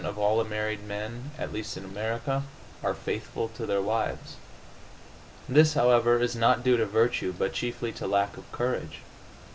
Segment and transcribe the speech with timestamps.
[0.03, 2.41] of all married men, at least in America,
[2.81, 4.35] are faithful to their wives.
[5.47, 9.01] This, however, is not due to virtue, but chiefly to lack of courage.